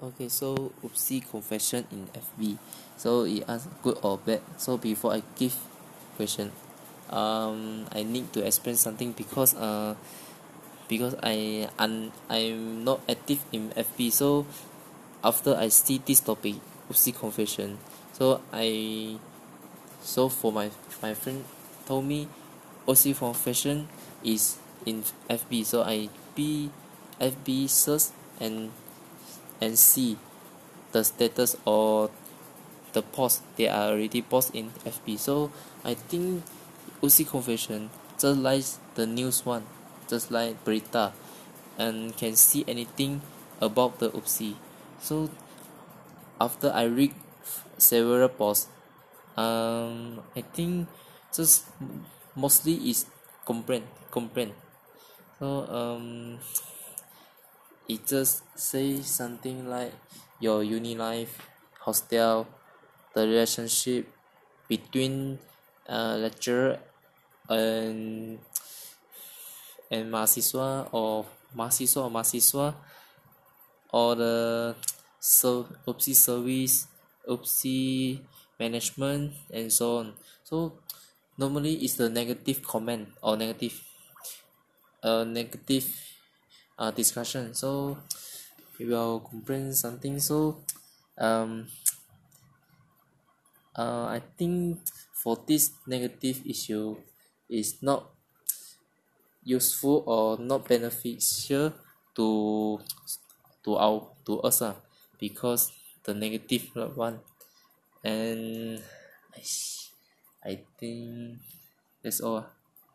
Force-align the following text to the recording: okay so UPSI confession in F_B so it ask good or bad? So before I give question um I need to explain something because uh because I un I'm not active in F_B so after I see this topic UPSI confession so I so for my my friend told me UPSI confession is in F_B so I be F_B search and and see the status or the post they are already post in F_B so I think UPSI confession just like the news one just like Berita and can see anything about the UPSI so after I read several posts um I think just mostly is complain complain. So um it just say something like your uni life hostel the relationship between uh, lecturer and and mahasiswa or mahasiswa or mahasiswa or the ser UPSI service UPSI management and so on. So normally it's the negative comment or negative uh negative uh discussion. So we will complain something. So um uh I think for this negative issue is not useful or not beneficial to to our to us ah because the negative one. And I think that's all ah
okay 0.00 0.28
so 0.32 0.72
UPSI 0.80 1.20
confession 1.28 1.84
in 1.92 2.08
F_B 2.16 2.56
so 2.96 3.24
it 3.28 3.44
ask 3.48 3.68
good 3.84 4.00
or 4.02 4.16
bad? 4.16 4.40
So 4.56 4.76
before 4.80 5.12
I 5.12 5.22
give 5.36 5.52
question 6.16 6.52
um 7.12 7.84
I 7.92 8.02
need 8.02 8.32
to 8.32 8.40
explain 8.44 8.76
something 8.76 9.12
because 9.12 9.52
uh 9.54 9.94
because 10.88 11.14
I 11.22 11.68
un 11.78 12.12
I'm 12.32 12.84
not 12.84 13.04
active 13.08 13.44
in 13.52 13.70
F_B 13.76 14.08
so 14.12 14.46
after 15.22 15.54
I 15.54 15.68
see 15.68 16.00
this 16.00 16.20
topic 16.20 16.56
UPSI 16.88 17.12
confession 17.12 17.76
so 18.16 18.40
I 18.52 19.20
so 20.00 20.28
for 20.32 20.48
my 20.50 20.72
my 21.04 21.12
friend 21.12 21.44
told 21.84 22.08
me 22.08 22.24
UPSI 22.88 23.12
confession 23.20 23.88
is 24.24 24.56
in 24.88 25.04
F_B 25.28 25.60
so 25.64 25.84
I 25.84 26.08
be 26.34 26.72
F_B 27.20 27.68
search 27.68 28.16
and 28.40 28.72
and 29.60 29.78
see 29.78 30.16
the 30.92 31.04
status 31.04 31.56
or 31.64 32.10
the 32.92 33.02
post 33.02 33.42
they 33.56 33.68
are 33.68 33.92
already 33.92 34.22
post 34.22 34.54
in 34.54 34.70
F_B 34.84 35.18
so 35.18 35.50
I 35.84 35.94
think 35.94 36.42
UPSI 37.02 37.28
confession 37.28 37.90
just 38.18 38.38
like 38.40 38.64
the 38.94 39.06
news 39.06 39.46
one 39.46 39.64
just 40.08 40.30
like 40.30 40.64
Berita 40.64 41.12
and 41.78 42.16
can 42.16 42.34
see 42.34 42.64
anything 42.66 43.22
about 43.60 43.98
the 43.98 44.10
UPSI 44.10 44.56
so 45.00 45.30
after 46.40 46.72
I 46.72 46.84
read 46.84 47.14
several 47.78 48.28
posts 48.28 48.68
um 49.36 50.20
I 50.34 50.42
think 50.42 50.88
just 51.32 51.64
mostly 52.34 52.74
is 52.90 53.06
complain 53.46 53.84
complain. 54.10 54.52
So 55.38 55.66
um 55.70 56.38
it 57.90 58.06
just 58.06 58.46
say 58.54 59.02
something 59.02 59.66
like 59.66 59.92
your 60.38 60.62
uni 60.62 60.94
life 60.94 61.42
hostel 61.82 62.46
the 63.14 63.26
relationship 63.26 64.06
between 64.68 65.38
uh, 65.90 66.14
lecturer 66.14 66.78
and 67.50 68.38
and 69.90 70.06
mahasiswa 70.06 70.86
or 70.94 71.26
mahasiswa 71.56 72.06
or 72.06 72.10
mahasiswa 72.10 72.74
or 73.90 74.14
the 74.14 74.34
ser 75.18 75.66
UPSI 75.90 76.14
service 76.14 76.86
UPSI 77.26 78.22
management 78.58 79.34
and 79.50 79.72
so 79.72 79.98
on. 79.98 80.14
So 80.44 80.78
normally 81.36 81.74
it's 81.82 81.98
the 81.98 82.08
negative 82.08 82.62
comment 82.62 83.08
or 83.20 83.36
negative 83.36 83.74
uh 85.02 85.24
negative 85.24 86.09
uh 86.80 86.90
discussion. 86.90 87.54
So 87.54 87.98
we 88.78 88.86
will 88.86 89.20
complain 89.20 89.72
something. 89.74 90.18
So 90.18 90.64
um 91.18 91.68
uh 93.76 94.06
I 94.16 94.20
think 94.38 94.80
for 95.20 95.34
this 95.48 95.64
negative 95.86 96.38
issue 96.46 96.96
is 97.48 97.82
not 97.82 98.10
useful 99.44 100.04
or 100.06 100.38
not 100.38 100.68
beneficial 100.68 101.72
to 102.16 102.26
to 103.64 103.70
our 103.76 104.12
to 104.26 104.40
us 104.44 104.60
ah 104.62 104.76
because 105.20 105.72
the 106.04 106.14
negative 106.14 106.72
one. 106.96 107.20
And 108.04 108.82
I 110.44 110.64
think 110.78 111.38
that's 112.02 112.20
all 112.20 112.44
ah 112.44 112.59